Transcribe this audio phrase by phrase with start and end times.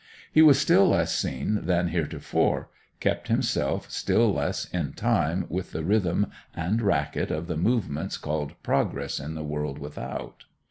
[0.33, 5.83] He was still less seen than heretofore, kept himself still less in time with the
[5.83, 10.45] rhythm and racket of the movements called progress in the world without.